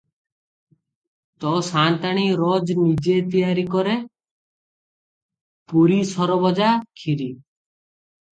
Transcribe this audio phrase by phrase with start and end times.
[1.43, 3.93] ତୋ’ ସା’ନ୍ତାଣୀ ରୋଜ ନିଜେ ତିଆରି କରେ
[5.75, 7.31] ପୁରି, ସରଭଜା, କ୍ଷୀରୀ।